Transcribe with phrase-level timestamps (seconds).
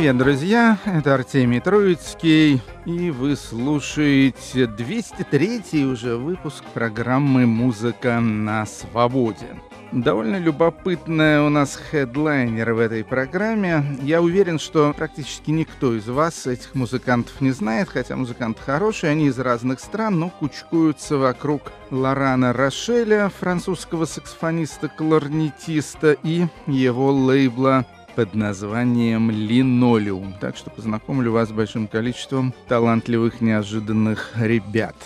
[0.00, 0.78] Привет, друзья!
[0.86, 9.60] Это Артемий Троицкий, и вы слушаете 203 уже выпуск программы «Музыка на свободе».
[9.92, 13.84] Довольно любопытная у нас хедлайнер в этой программе.
[14.00, 19.26] Я уверен, что практически никто из вас этих музыкантов не знает, хотя музыканты хорошие, они
[19.26, 29.30] из разных стран, но кучкуются вокруг Лорана Рошеля, французского саксофониста-кларнетиста, и его лейбла под названием
[29.30, 30.34] «Линолеум».
[30.40, 34.96] Так что познакомлю вас с большим количеством талантливых, неожиданных ребят.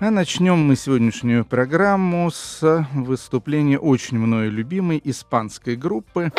[0.00, 6.32] А начнем мы сегодняшнюю программу с выступления очень мною любимой испанской группы.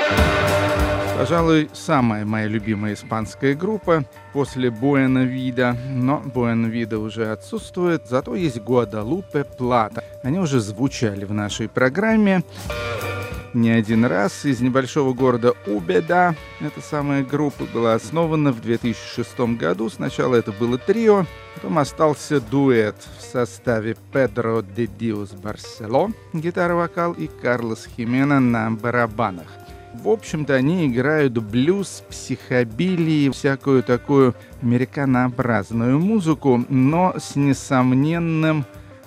[1.17, 8.35] Пожалуй, самая моя любимая испанская группа после Буэна Вида, но Буэна Вида уже отсутствует, зато
[8.35, 10.03] есть Гуадалупе Плата.
[10.23, 12.43] Они уже звучали в нашей программе
[13.55, 14.45] не один раз.
[14.45, 19.89] Из небольшого города Убеда эта самая группа была основана в 2006 году.
[19.89, 21.25] Сначала это было трио,
[21.55, 29.47] потом остался дуэт в составе Педро де Диос Барсело, гитара-вокал, и Карлос Химена на барабанах.
[29.93, 38.65] В общем-то, они играют блюз, психобилии, всякую такую американообразную музыку, но с несомненным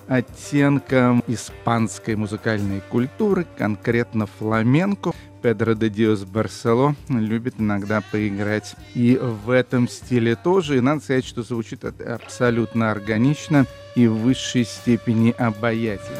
[0.09, 5.13] оттенком испанской музыкальной культуры, конкретно фламенко.
[5.41, 10.77] Педро де Диос Барсело любит иногда поиграть и в этом стиле тоже.
[10.77, 16.17] И надо сказать, что звучит абсолютно органично и в высшей степени обаятельно.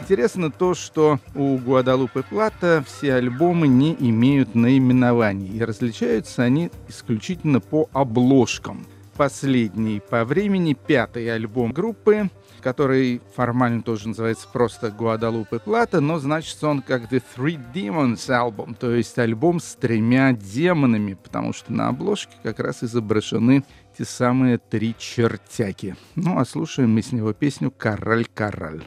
[0.00, 7.60] Интересно то, что у Гуадалупы Плата все альбомы не имеют наименований, и различаются они исключительно
[7.60, 8.86] по обложкам.
[9.16, 12.30] Последний по времени пятый альбом группы
[12.62, 18.74] который формально тоже называется просто Гуадалупе Плата, но значится он как The Three Demons Album,
[18.78, 23.64] то есть альбом с тремя демонами, потому что на обложке как раз изображены
[23.98, 25.96] те самые три чертяки.
[26.14, 28.84] Ну а слушаем мы с него песню «Король-король».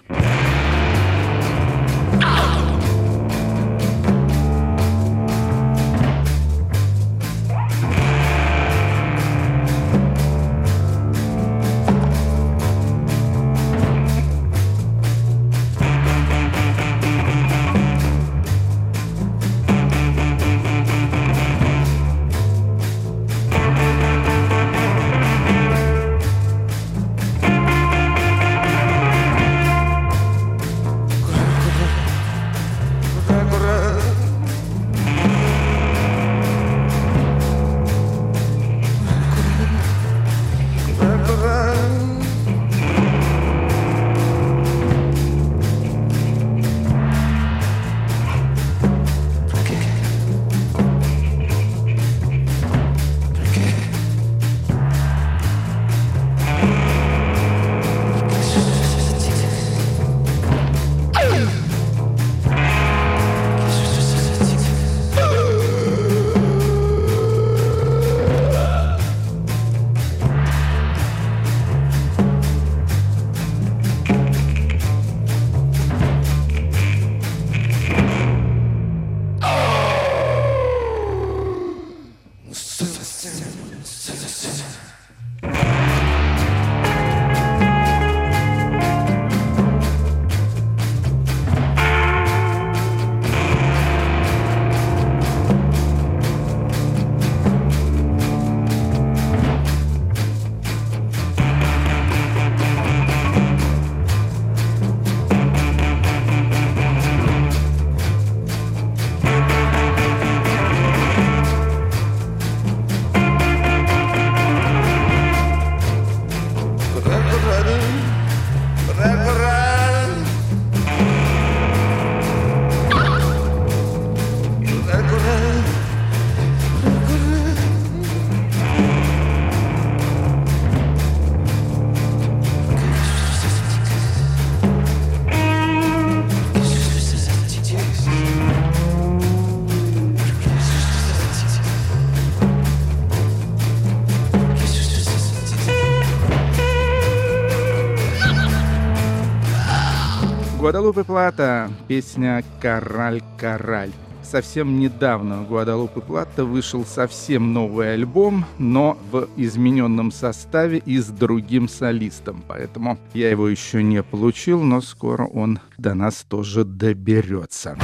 [150.76, 153.92] Гуадалупе Плата, песня «Кораль, кораль».
[154.24, 161.08] Совсем недавно у Гуадалупы Плата вышел совсем новый альбом, но в измененном составе и с
[161.08, 162.44] другим солистом.
[162.46, 167.78] Поэтому я его еще не получил, но скоро он до нас тоже доберется.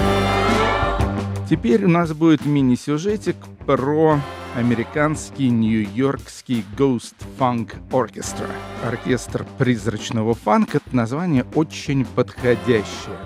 [1.52, 4.22] Теперь у нас будет мини-сюжетик про
[4.56, 8.50] американский нью-йоркский Ghost Funk Orchestra.
[8.86, 10.80] Оркестр призрачного фанка.
[10.94, 13.20] Название очень подходящее.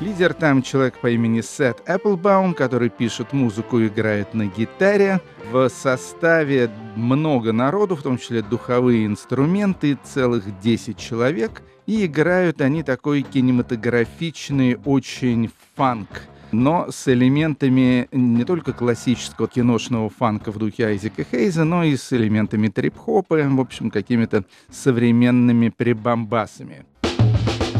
[0.00, 5.20] Лидер там человек по имени Сет Эпплбаум, который пишет музыку и играет на гитаре.
[5.52, 11.62] В составе много народу, в том числе духовые инструменты, целых 10 человек.
[11.86, 16.08] И играют они такой кинематографичный очень фанк
[16.52, 22.12] но с элементами не только классического киношного фанка в духе Айзека Хейза, но и с
[22.12, 26.84] элементами трип-хопа, в общем, какими-то современными прибамбасами.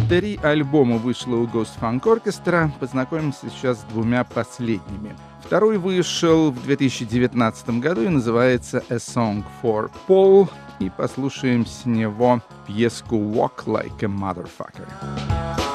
[0.09, 2.71] Три альбома вышло у Ghost Funk Orchestra.
[2.81, 5.17] Познакомимся сейчас с двумя последними.
[5.43, 10.51] Второй вышел в 2019 году и называется A Song for Paul.
[10.81, 15.72] И послушаем с него пьеску Walk Like a Motherfucker.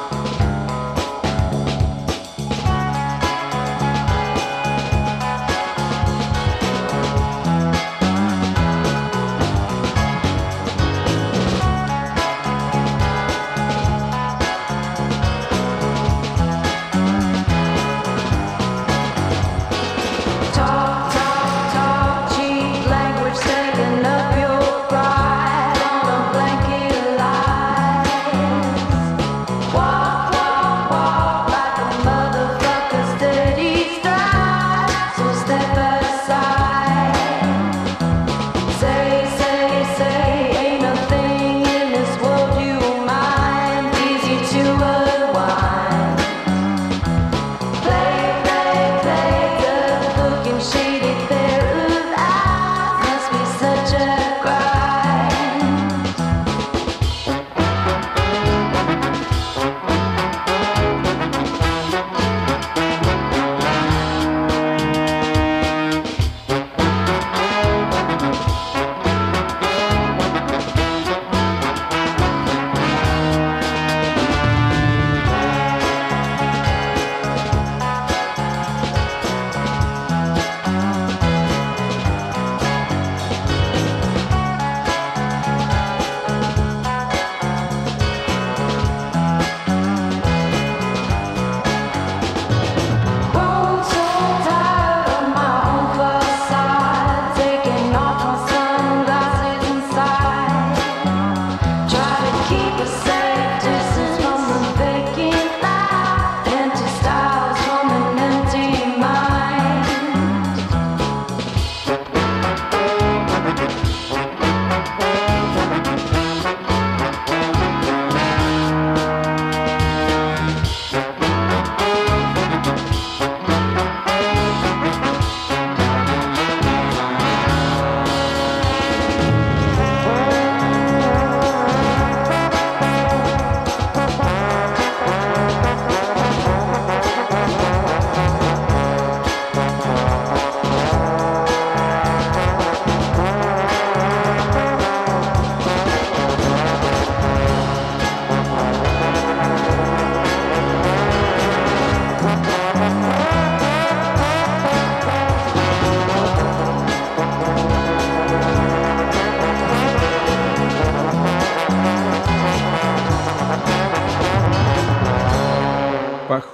[50.59, 50.86] shame.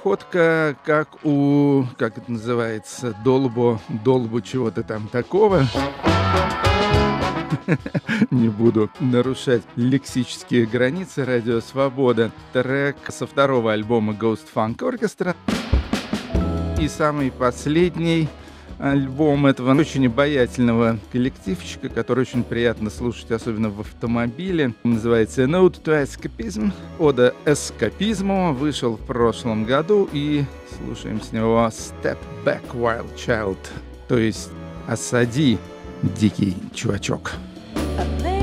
[0.04, 5.64] Походка, как у, как это называется, долбо, долбу чего-то там такого.
[8.30, 12.30] Не буду нарушать лексические границы Радио Свобода.
[12.52, 15.34] Трек со второго альбома Ghost Funk Orchestra.
[16.78, 18.28] И самый последний
[18.78, 24.74] альбом этого очень обаятельного коллективчика, который очень приятно слушать, особенно в автомобиле.
[24.84, 26.72] Называется Note to Escapism.
[26.98, 30.44] Ода эскапизму вышел в прошлом году и
[30.78, 33.58] слушаем с него Step Back Wild Child,
[34.08, 34.50] то есть
[34.86, 35.58] «Осади,
[36.02, 37.32] дикий чувачок».
[37.86, 38.33] Ghost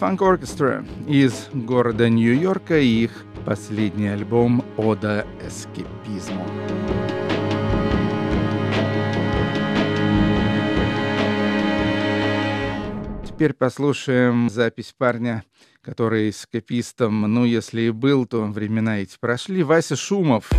[0.00, 6.46] Funk Orchestra из города Нью-Йорка и их последний альбом «Ода эскепизму».
[13.26, 15.44] Теперь послушаем запись парня,
[15.82, 19.62] который с копистом, ну, если и был, то времена эти прошли.
[19.62, 20.50] Вася Шумов,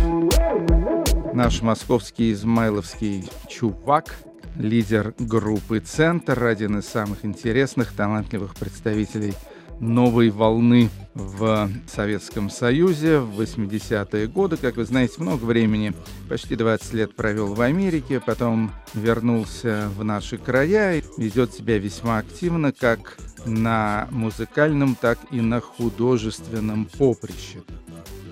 [1.34, 4.14] наш московский измайловский чувак,
[4.56, 9.34] лидер группы «Центр», один из самых интересных, талантливых представителей
[9.80, 14.56] новой волны в Советском Союзе в 80-е годы.
[14.56, 15.92] Как вы знаете, много времени,
[16.28, 22.18] почти 20 лет провел в Америке, потом вернулся в наши края и ведет себя весьма
[22.18, 27.62] активно как на музыкальном, так и на художественном поприще.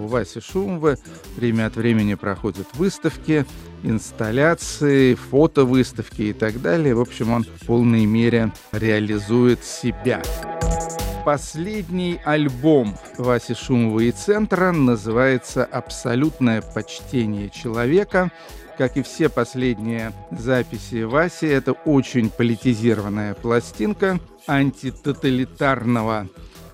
[0.00, 0.97] У Васи Шумова
[1.37, 3.45] время от времени проходят выставки,
[3.83, 6.95] инсталляции, фотовыставки и так далее.
[6.95, 10.23] В общем, он в полной мере реализует себя.
[11.26, 18.33] Последний альбом Васи Шумова и Центра называется «Абсолютное почтение человека».
[18.78, 26.26] Как и все последние записи Васи, это очень политизированная пластинка антитоталитарного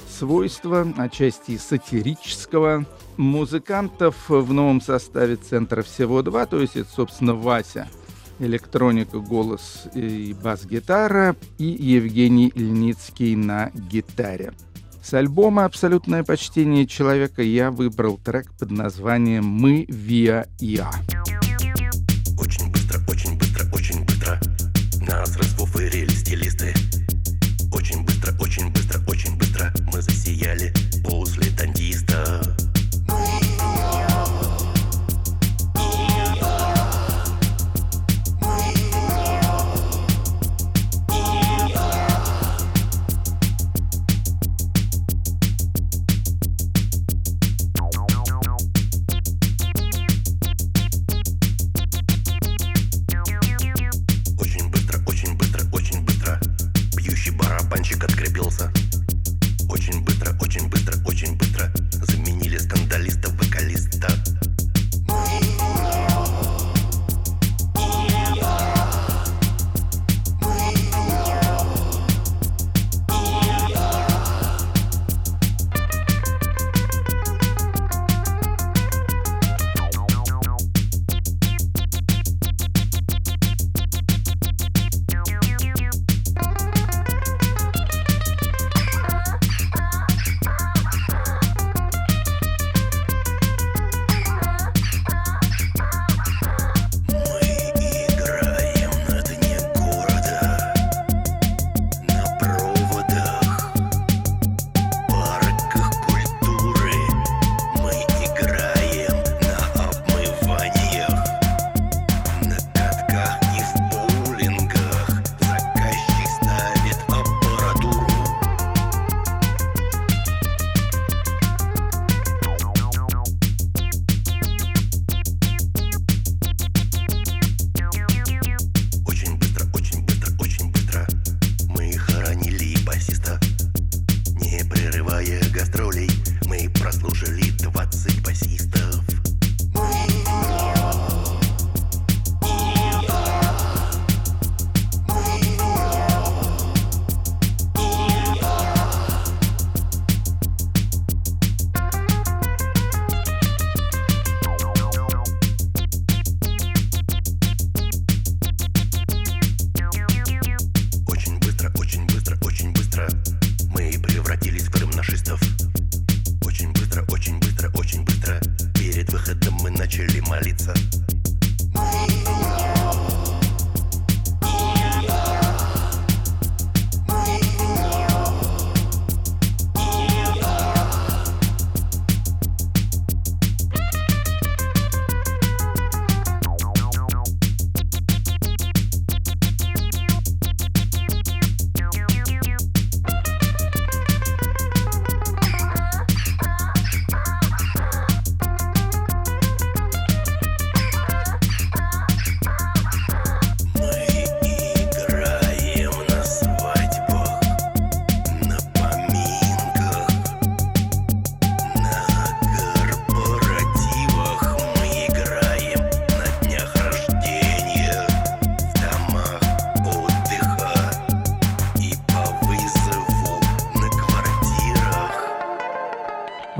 [0.08, 2.86] свойства, отчасти сатирического.
[3.16, 7.88] Музыкантов в новом составе центра всего два, то есть это, собственно, Вася–
[8.38, 14.52] электроника, голос и бас-гитара, и Евгений Ильницкий на гитаре.
[15.02, 20.90] С альбома «Абсолютное почтение человека» я выбрал трек под названием «Мы Виа Иа».
[22.38, 24.40] Очень быстро, очень быстро, очень быстро
[25.06, 26.74] Нас расфуфырили стилисты
[27.72, 30.72] Очень быстро, очень быстро, очень быстро Мы засияли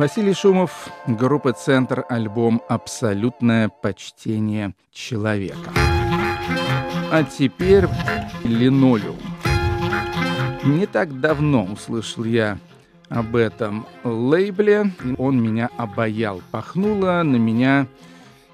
[0.07, 5.73] Василий Шумов, группа «Центр», альбом «Абсолютное почтение человека».
[7.11, 7.87] А теперь
[8.45, 9.19] «Линолеум».
[10.63, 12.61] Не так давно услышал я
[13.09, 14.93] об этом лейбле.
[15.19, 16.41] Он меня обаял.
[16.53, 17.89] Пахнуло на меня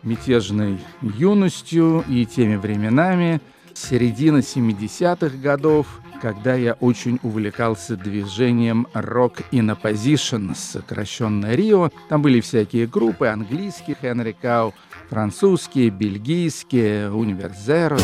[0.03, 3.43] мятежной юностью и теми временами
[3.75, 11.91] середина 70-х годов, когда я очень увлекался движением Rock in Opposition, сокращенно Рио.
[12.09, 14.73] Там были всякие группы, английские, Хенри Кау,
[15.11, 17.99] французские, бельгийские, Универзеро.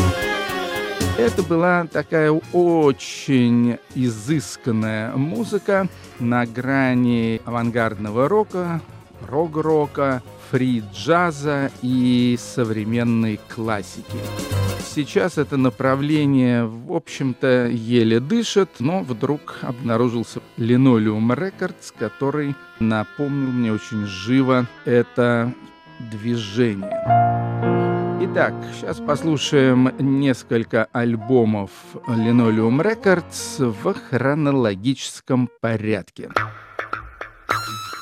[1.17, 5.87] Это была такая очень изысканная музыка
[6.19, 8.81] на грани авангардного рока,
[9.29, 14.17] рок-рока, фри-джаза и современной классики.
[14.83, 23.71] Сейчас это направление, в общем-то, еле дышит, но вдруг обнаружился Linoleum Records, который напомнил мне
[23.71, 25.53] очень живо это
[26.11, 26.89] движение.
[28.21, 31.71] Итак, сейчас послушаем несколько альбомов
[32.07, 36.29] Linoleum Records в хронологическом порядке.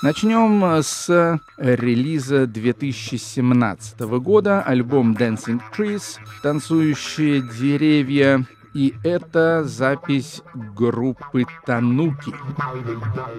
[0.03, 12.31] Начнем с релиза 2017 года, альбом Dancing Trees, танцующие деревья, и это запись группы Тануки.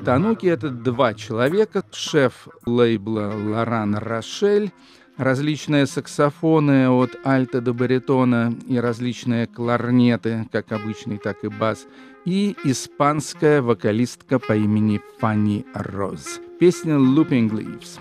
[0.04, 4.72] Тануки— это два человека, шеф лейбла Лоран Рошель,
[5.16, 11.86] различные саксофоны от альта до баритона и различные кларнеты, как обычный, так и бас,
[12.24, 16.40] и испанская вокалистка по имени Фанни Роз.
[16.58, 18.00] Песня «Looping Leaves».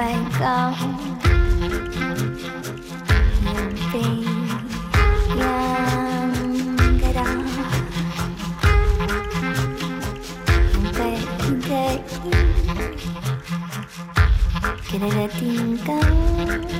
[0.00, 1.10] bank of.
[14.90, 16.79] Get, it at the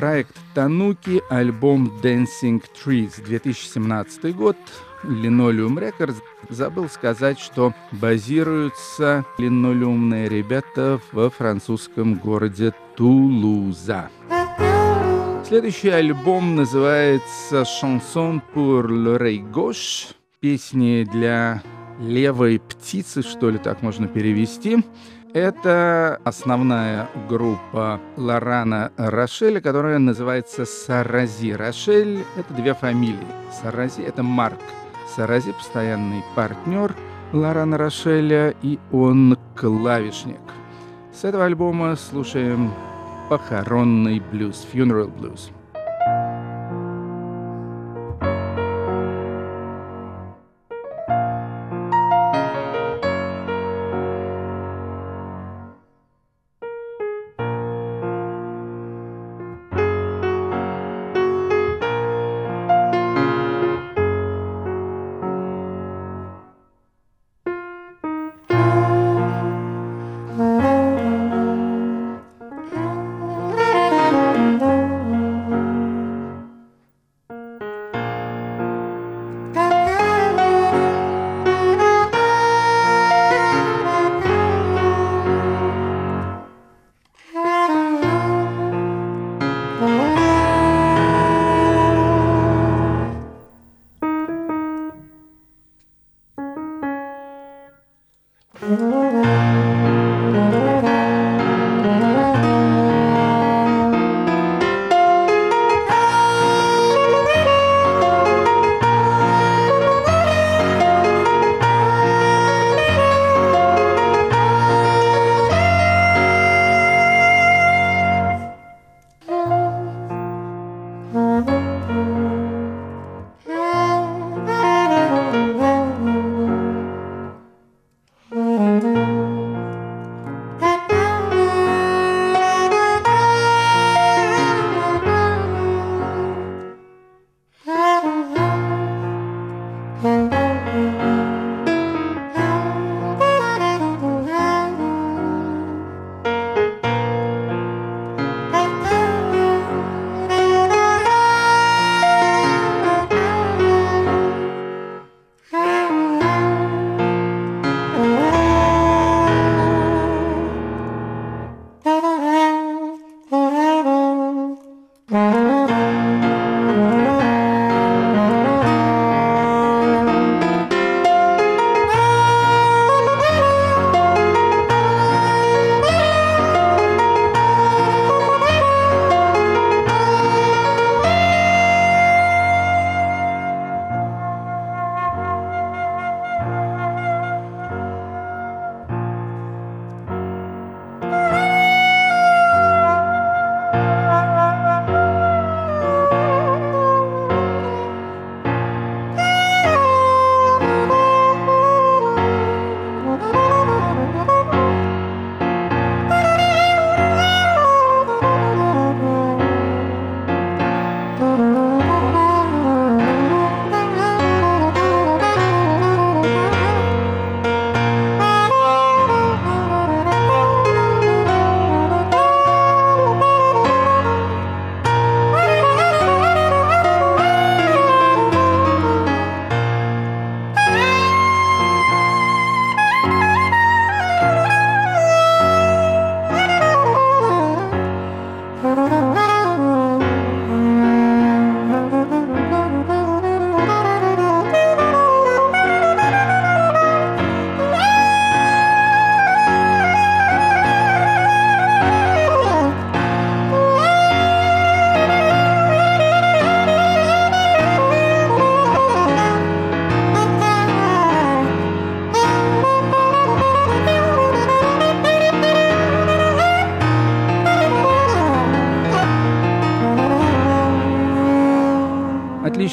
[0.00, 4.56] Проект Тануки, альбом Dancing Trees, 2017 год,
[5.02, 6.14] Linoleum Records.
[6.48, 14.08] Забыл сказать, что базируются линолеумные ребята во французском городе Тулуза.
[15.46, 21.62] Следующий альбом называется «Chanson pour l'oreille gauche»— песни для
[22.00, 24.82] левой птицы, что ли, так можно перевести.
[25.32, 31.52] Это основная группа Лорана Рошеля, которая называется Сарази.
[31.52, 33.26] Рошель— это две фамилии.
[33.52, 34.58] Сарази— это Марк.
[35.14, 36.96] Сарази— постоянный партнер
[37.32, 40.40] Лорана Рошеля, и он клавишник.
[41.12, 42.72] С этого альбома слушаем
[43.28, 45.52] похоронный блюз, funeral blues.
[98.70, 99.19] Música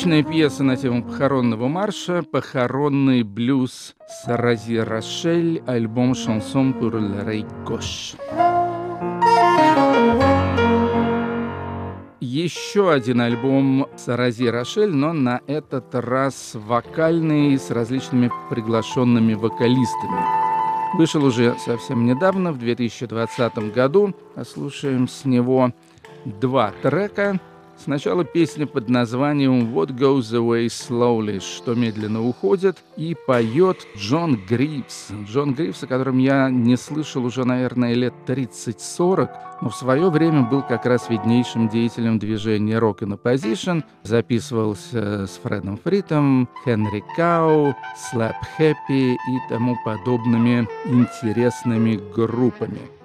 [0.08, 3.94] Отличная пьеса на тему похоронного марша, похоронный блюз
[4.24, 8.16] Сарази Рошель, альбом «Шансон pour l'oreille gauche».
[12.22, 20.98] Еще один альбом Сарази Рошель, но на этот раз вокальный с различными приглашенными вокалистами.
[20.98, 24.16] Вышел уже совсем недавно, в 2020 году.
[24.36, 25.74] Послушаем с него
[26.24, 27.42] два трека–
[27.78, 35.12] Сначала песня под названием «What Goes Away Slowly», что медленно уходит, и поет Джон Гривс.
[35.26, 39.30] Джон Гривс, о котором я не слышал уже, наверное, лет 30-40,
[39.62, 45.40] но в свое время был как раз виднейшим деятелем движения Rock in Opposition, записывался с
[45.44, 47.76] Фредом Фритом, Хенри Кау,
[48.12, 52.97] Slap Happy и тому подобными интересными группами.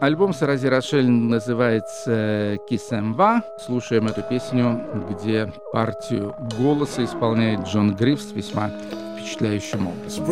[0.00, 3.42] Альбом Сарази Рошель называется «Кисемва».
[3.64, 8.70] Слушаем эту песню, где партию голоса исполняет Джон Грифс весьма
[9.18, 10.24] впечатляющим образом.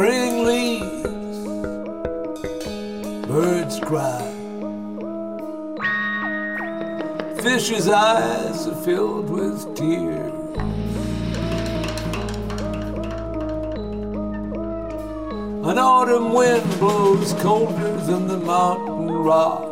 [15.66, 19.64] An autumn wind blows colder than the mountain rock.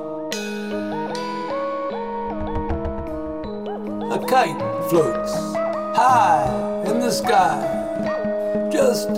[4.11, 5.35] A kite floats
[5.95, 6.49] high
[6.87, 7.61] in the sky,
[8.73, 9.11] just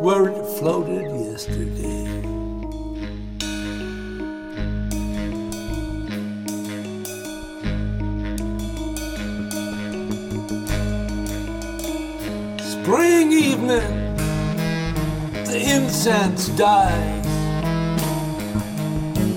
[0.00, 2.04] where it floated yesterday.
[12.62, 14.03] Spring evening
[15.54, 17.26] the incense dies.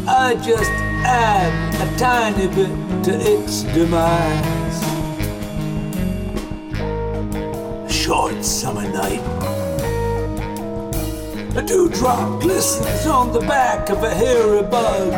[0.07, 0.71] I just
[1.05, 4.79] add a tiny bit to its demise.
[7.85, 9.21] A short summer night.
[11.55, 15.13] A dewdrop glistens on the back of a hairy bug.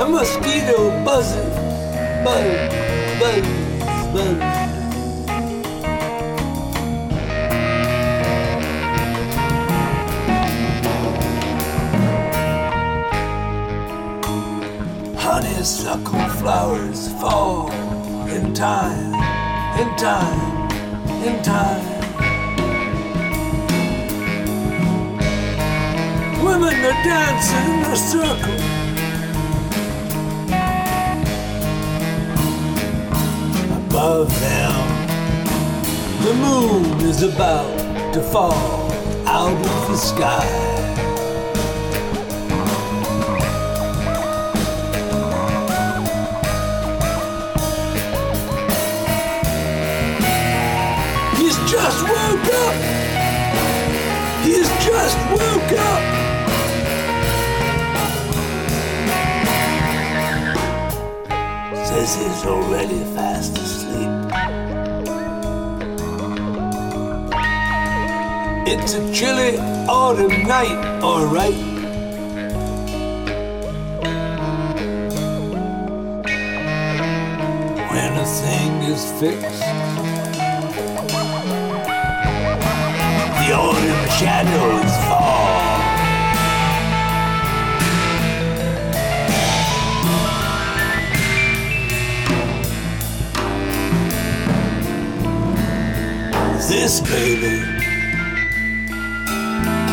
[0.00, 1.54] A mosquito buzzes,
[2.24, 4.81] buzz, buzz, buzz.
[15.62, 17.70] Honeysuckle flowers fall
[18.26, 19.14] in time,
[19.78, 20.68] in time,
[21.22, 21.86] in time.
[26.44, 28.58] Women are dancing in a circle.
[33.86, 34.74] Above them,
[36.24, 38.90] the moon is about to fall
[39.28, 40.71] out of the sky.
[52.42, 52.74] Woke up.
[54.44, 56.02] He's just woke up.
[61.86, 64.10] Says he's already fast asleep.
[68.66, 71.54] It's a chilly autumn night, alright.
[77.90, 79.71] When a thing is fixed
[84.42, 85.42] shadows fall.
[96.68, 97.62] This baby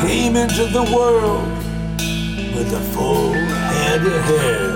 [0.02, 1.48] came into the world
[2.56, 4.70] with a full head of hair.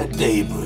[0.00, 0.63] At daybreak.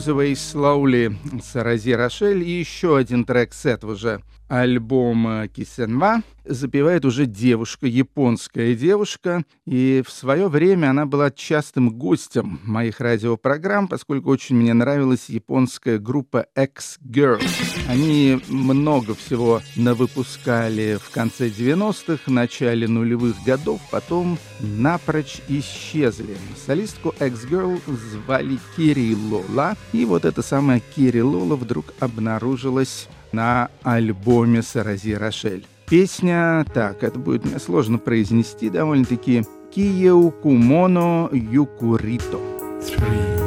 [0.00, 5.46] What Goes Away Slowly с Рози Рошель и еще один трек с этого же альбома
[5.46, 13.00] Кисенва запевает уже девушка, японская девушка, и в свое время она была частым гостем моих
[13.00, 17.46] радиопрограмм, поскольку очень мне нравилась японская группа X-Girls.
[17.88, 26.36] Они много всего навыпускали в конце 90-х, начале нулевых годов, потом напрочь исчезли.
[26.66, 34.62] Солистку X-Girl звали Кири Лола, и вот эта самая Кири Лола вдруг обнаружилась на альбоме
[34.62, 35.66] Сарази Рошель.
[35.88, 42.38] Песня, так, это будет мне сложно произнести довольно-таки, Киеу Кумоно Юкурито.
[42.80, 43.40] Three.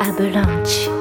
[0.00, 0.94] Avalanche.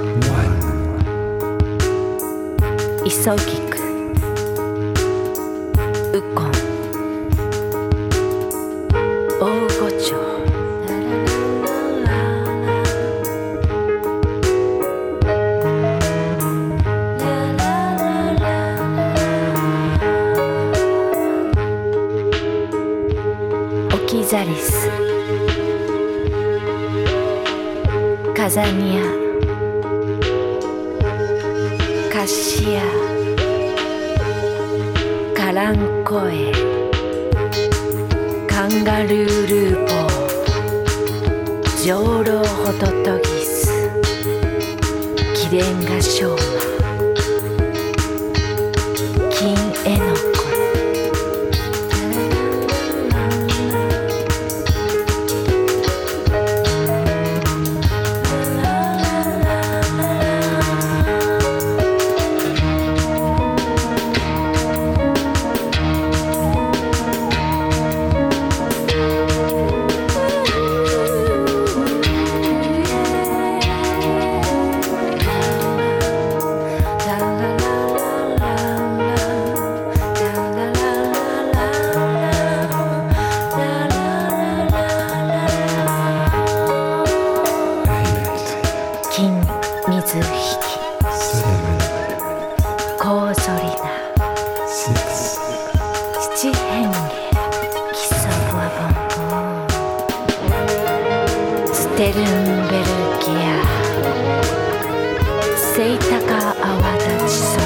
[105.75, 107.63] せいたかあわ立ちそう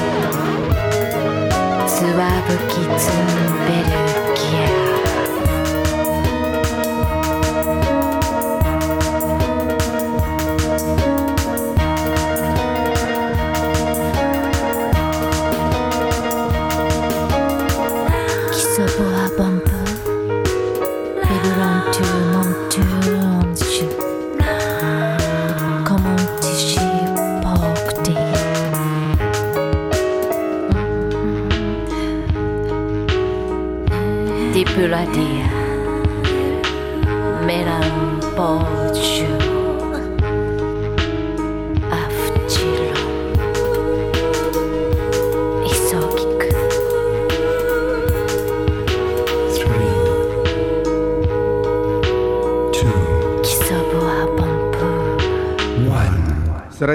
[1.88, 3.16] つわぶきつん
[3.66, 3.92] べる
[4.36, 4.77] きえ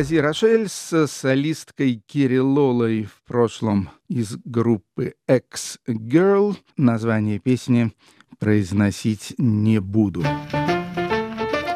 [0.02, 6.56] Сарази Рошель с солисткой Кириллолой в прошлом из группы X-Girl.
[6.76, 7.92] Название песни
[8.40, 10.24] произносить не буду.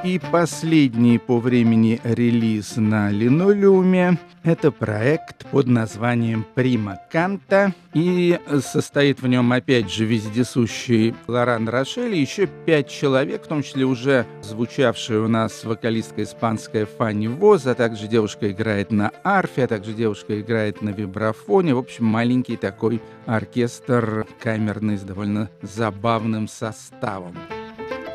[0.07, 7.75] И последний по времени релиз на линолеуме– это проект под названием «Прима Канта».
[7.93, 13.65] И состоит в нем, опять же, вездесущий Лоран Рошель и еще пять человек, в том
[13.65, 19.65] числе уже звучавшая у нас вокалистка испанская Фанни Воз, а также девушка играет на арфе,
[19.65, 21.75] а также девушка играет на вибрафоне.
[21.75, 27.35] В общем, маленький такой оркестр камерный с довольно забавным составом.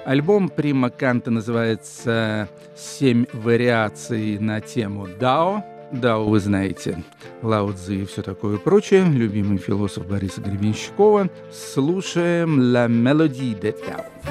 [0.05, 5.63] Альбом Прима Канта называется «Семь вариаций на тему Дао».
[5.91, 7.03] Дао, вы знаете,
[7.41, 9.03] Лао Цзи и все такое прочее.
[9.05, 11.29] Любимый философ Бориса Гребенщикова.
[11.51, 14.30] Слушаем «La Melodie de Tao».「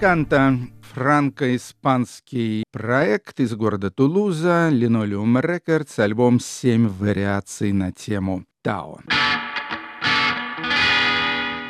[0.00, 0.56] Музыканта
[0.94, 9.00] франко-испанский проект из города Тулуза, Linoleum Records, альбом «Семь вариаций на тему Тао».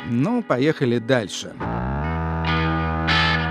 [0.09, 1.53] Ну, поехали дальше.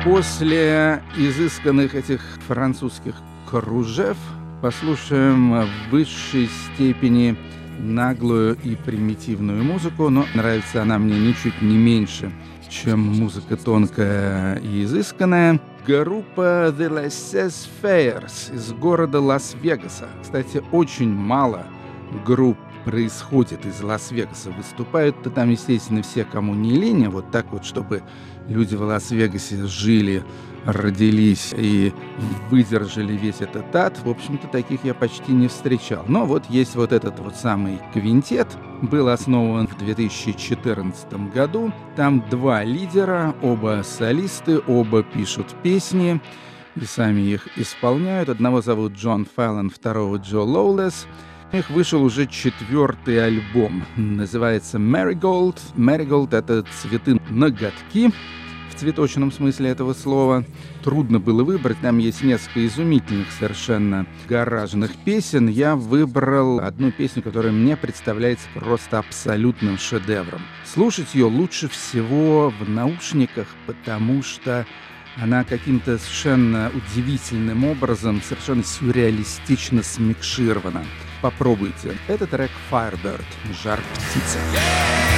[0.02, 3.16] После изысканных этих французских
[3.50, 4.16] кружев
[4.62, 7.36] послушаем в высшей степени
[7.78, 12.32] наглую и примитивную музыку, но нравится она мне ничуть не меньше,
[12.70, 15.60] чем музыка тонкая и изысканная.
[15.86, 20.08] Группа The Laissez Fairs из города Лас-Вегаса.
[20.22, 21.66] Кстати, очень мало
[22.24, 24.50] групп происходит из Лас-Вегаса.
[24.52, 28.02] Выступают-то там, естественно, все, кому не лень, а вот так вот, чтобы
[28.48, 30.24] люди в Лас-Вегасе жили
[30.64, 31.92] родились и
[32.50, 36.04] выдержали весь этот ад, в общем-то, таких я почти не встречал.
[36.08, 38.48] Но вот есть вот этот вот самый квинтет,
[38.82, 41.72] был основан в 2014 году.
[41.96, 46.20] Там два лидера, оба солисты, оба пишут песни
[46.76, 48.28] и сами их исполняют.
[48.28, 51.06] Одного зовут Джон Фаллон, второго Джо Лоулес.
[51.52, 53.84] У них вышел уже четвертый альбом.
[53.96, 55.58] Называется Marigold.
[55.74, 58.12] Marigold— это цветы ноготки
[58.80, 60.44] цветочном смысле этого слова.
[60.82, 65.48] Трудно было выбрать, там есть несколько изумительных совершенно гаражных песен.
[65.48, 70.40] Я выбрал одну песню, которая мне представляется просто абсолютным шедевром.
[70.64, 74.66] Слушать ее лучше всего в наушниках, потому что
[75.16, 80.84] она каким-то совершенно удивительным образом, совершенно сюрреалистично смикширована.
[81.20, 81.96] Попробуйте.
[82.08, 83.26] Это трек Firebird,
[83.62, 84.38] жар птицы.
[84.54, 85.09] Yeah!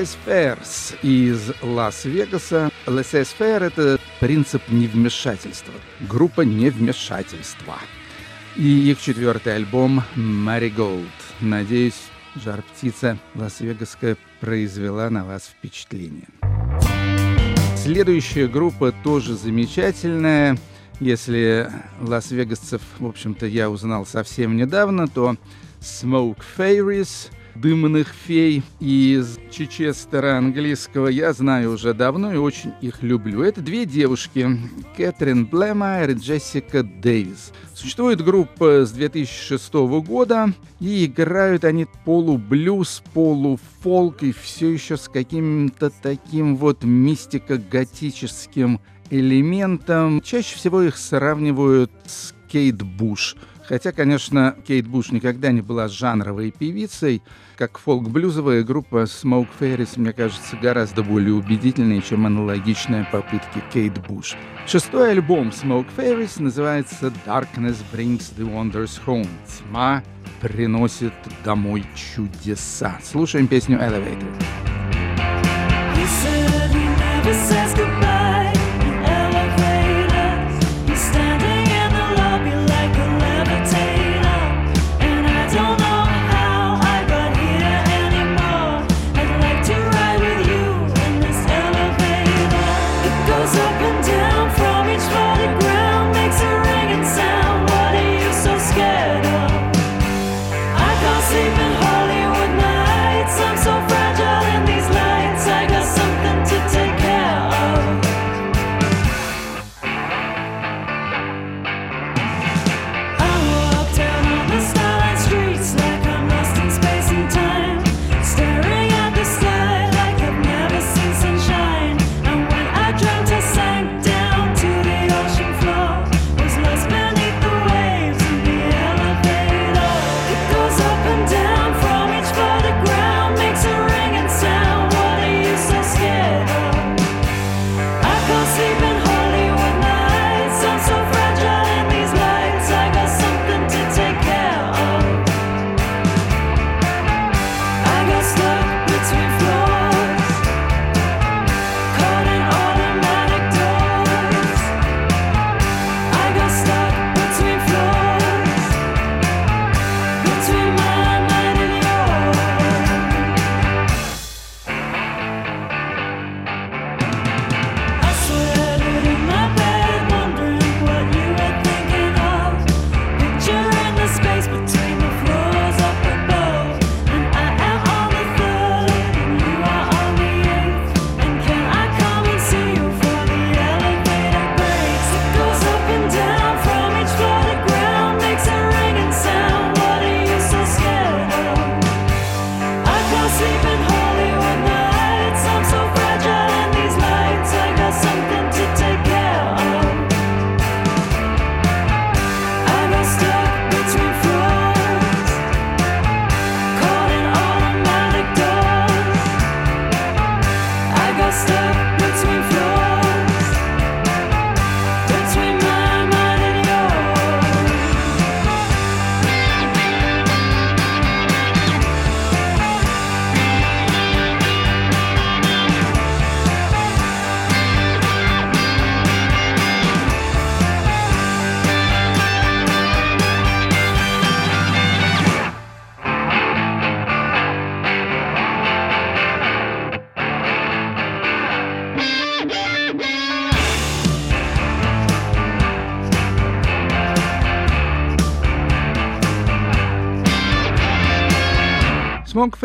[0.00, 0.58] Laissez-faire
[1.02, 2.70] из Лас-Вегаса.
[2.86, 5.74] Laissez-faire— это принцип невмешательства.
[6.08, 7.74] Группа невмешательства.
[8.56, 11.04] И их четвертый альбом «Marigold».
[11.40, 12.00] Надеюсь,
[12.34, 16.28] жар-птица Лас-Вегаская произвела на вас впечатление.
[17.76, 20.56] Следующая группа тоже замечательная.
[20.98, 21.70] Если
[22.00, 25.36] лас-вегасцев, в общем-то, я узнал совсем недавно, то
[25.80, 33.42] Smoke Fairies— дымных фей из Чечестера английского я знаю уже давно и очень их люблю.
[33.42, 34.58] Это две девушки,
[34.96, 37.52] Кэтрин Блэмайер и Джессика Дэвис.
[37.74, 39.74] Существует группа с 2006
[40.04, 48.80] года, и играют они полублюз, полуфолк, и все еще с каким-то таким вот мистико-готическим
[49.10, 50.20] элементом.
[50.20, 53.36] Чаще всего их сравнивают с Кейт Буш–
[53.70, 57.22] Хотя, конечно, Кейт Буш никогда не была жанровой певицей,
[57.56, 64.34] как фолк-блюзовая группа Smoke Fairies, мне кажется, гораздо более убедительной, чем аналогичная попытки Кейт Буш.
[64.66, 69.28] Шестой альбом Smoke Fairies называется Darkness Brings the Wonders Home.
[69.46, 70.02] Тьма
[70.40, 71.14] приносит
[71.44, 72.98] домой чудеса.
[73.04, 74.26] Слушаем песню Elevator.
[75.94, 77.99] He said he never says goodbye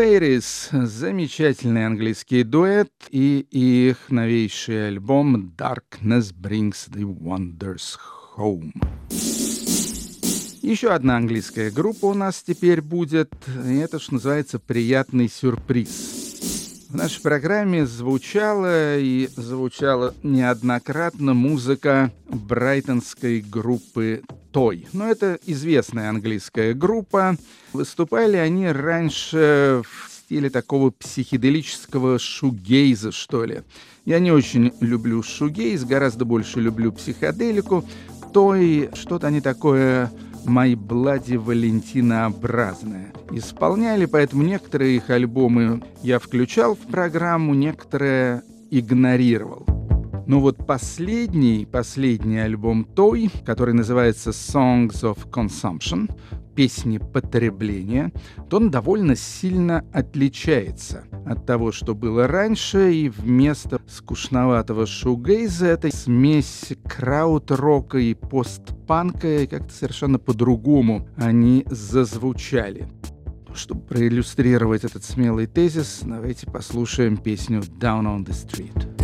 [0.06, 7.97] Fairies— замечательный английский дуэт и их новейший альбом Darkness Brings the Wonders
[8.38, 8.72] Home.
[10.62, 13.34] Еще одна английская группа у нас теперь будет,
[13.66, 16.24] и это, что называется, приятный сюрприз.
[16.96, 24.22] В нашей программе звучала и звучала неоднократно музыка брайтонской группы
[24.54, 24.88] Той.
[24.93, 27.36] Но это известная английская группа.
[27.74, 33.64] Выступали они раньше в стиле такого психоделического шугейза, что ли.
[34.06, 37.84] Я не очень люблю шугейз, гораздо больше люблю психоделику.
[38.32, 40.10] Той что-то они такое
[40.46, 49.66] Bloody Валентинообразное исполняли, поэтому некоторые их альбомы я включал в программу, некоторые игнорировал.
[50.28, 56.10] Но вот последний, последний альбом Той, который называется Songs of Consumption,
[56.56, 58.12] песни потребления,
[58.49, 65.95] то он довольно сильно отличается от того, что было раньше, и вместо скучноватого шугейза это
[65.95, 72.88] смесь крауд-рока и постпанка, и как-то совершенно по-другому они зазвучали.
[73.53, 78.95] Чтобы проиллюстрировать этот смелый тезис, давайте послушаем песню «Down on the Street».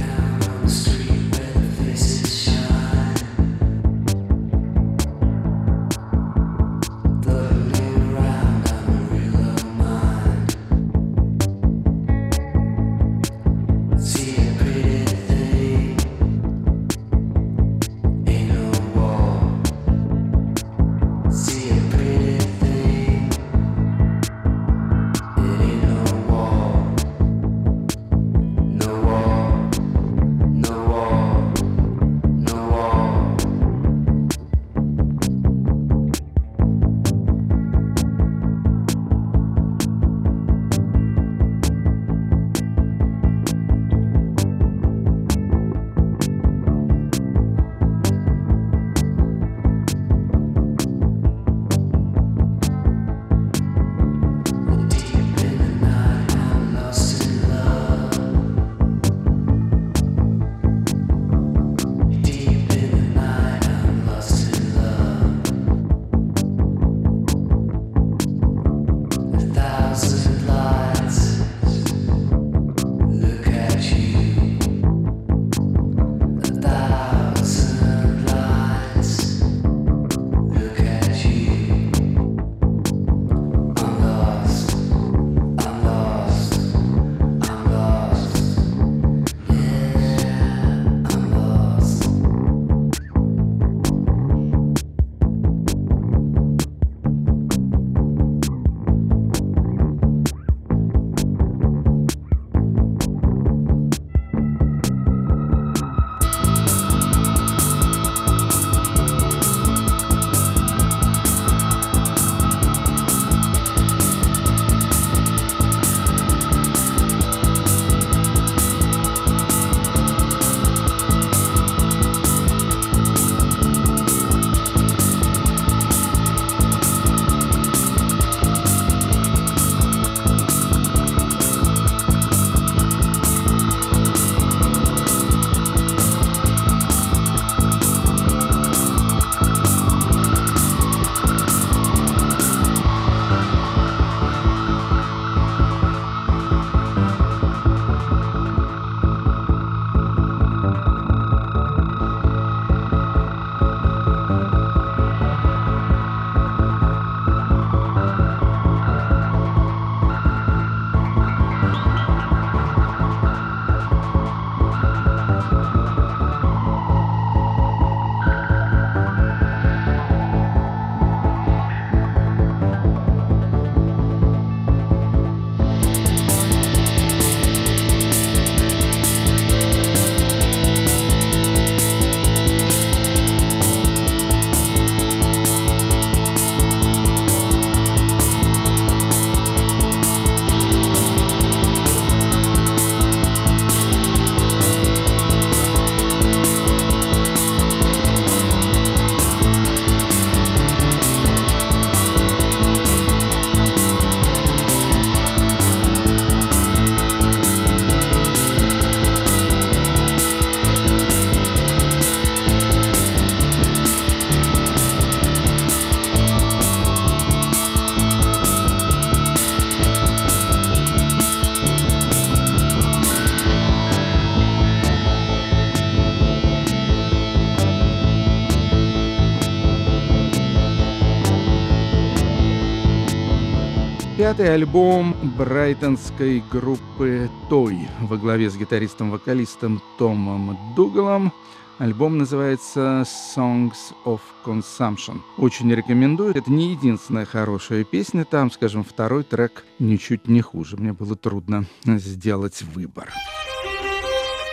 [234.42, 241.32] Пятый альбом брайтонской группы Той во главе с гитаристом-вокалистом Томом Дугалом.
[241.78, 243.04] Альбом называется
[243.36, 245.20] Songs of Consumption.
[245.38, 246.36] Очень рекомендую.
[246.36, 248.26] Это не единственная хорошая песня.
[248.26, 250.76] Там, скажем, второй трек ничуть не хуже.
[250.76, 253.10] Мне было трудно сделать выбор.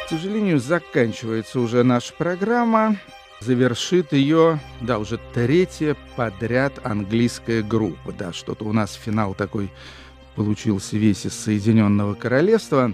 [0.04, 2.96] К сожалению, заканчивается уже наша программа.
[3.40, 8.12] Завершит ее, да, уже третья подряд английская группа.
[8.12, 9.70] Да, что-то у нас финал такой
[10.34, 12.92] получился весь из Соединенного Королевства.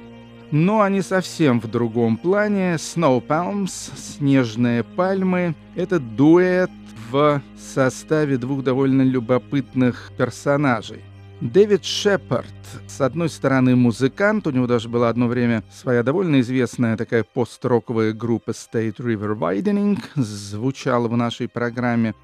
[0.51, 2.75] Но они совсем в другом плане.
[2.75, 6.71] Snow Palms, снежные пальмы, это дуэт
[7.11, 11.03] в составе двух довольно любопытных персонажей.
[11.41, 12.47] Дэвид Шепард,
[12.87, 18.13] с одной стороны, музыкант, у него даже была одно время своя довольно известная такая пост-роковая
[18.13, 22.15] группа State River Widening, звучала в нашей программе.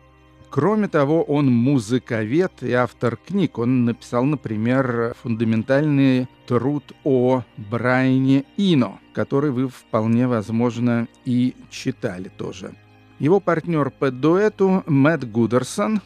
[0.49, 3.59] Кроме того, он музыковед и автор книг.
[3.59, 12.75] Он написал, например, фундаментальный труд о Брайане Ино, который вы вполне возможно и читали тоже.
[13.21, 16.01] Его партнер по дуэту Мэтт Гудерсон,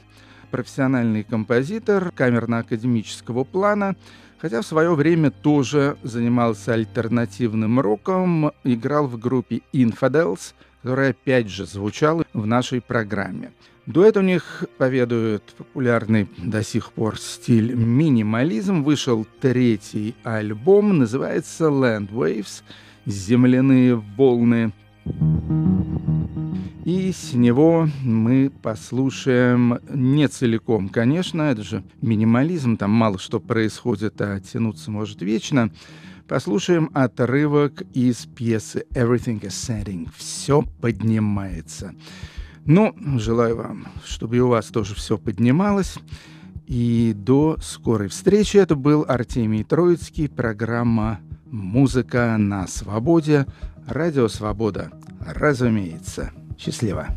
[0.54, 3.96] профессиональный композитор камерно-академического плана,
[4.38, 11.66] хотя в свое время тоже занимался альтернативным роком, играл в группе Infidels, которая опять же
[11.66, 13.50] звучала в нашей программе.
[13.86, 18.84] Дуэт у них поведует популярный до сих пор стиль минимализм.
[18.84, 22.62] Вышел третий альбом, называется Land Waves,
[23.06, 24.72] земляные волны.
[26.84, 34.20] И с него мы послушаем не целиком, конечно, это же минимализм, там мало что происходит,
[34.20, 35.70] а тянуться может вечно.
[36.28, 40.10] Послушаем отрывок из пьесы Everything is Setting.
[40.14, 41.94] Все поднимается.
[42.66, 45.96] Ну, желаю вам, чтобы и у вас тоже все поднималось.
[46.66, 48.58] И до скорой встречи.
[48.58, 53.46] Это был Артемий Троицкий, программа «Музыка на свободе»,
[53.86, 56.32] радио «Свобода», разумеется.
[56.58, 57.08] Счастливо.